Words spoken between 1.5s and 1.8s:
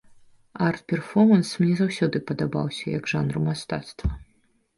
мне